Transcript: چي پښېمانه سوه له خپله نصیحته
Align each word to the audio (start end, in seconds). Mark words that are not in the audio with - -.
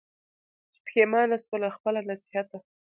چي 0.71 0.79
پښېمانه 0.85 1.37
سوه 1.43 1.57
له 1.63 1.69
خپله 1.75 1.99
نصیحته 2.09 2.57